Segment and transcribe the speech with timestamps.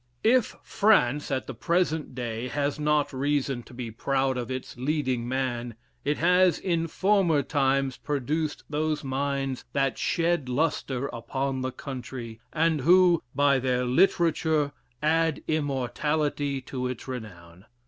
[0.23, 5.27] If France, at the present day, has not reason to be proud of its "leading
[5.27, 12.39] man," it has in former times produced those minds that shed lustre upon the country,
[12.51, 14.71] and who, by their literature,
[15.03, 17.65] add immortality to its renown.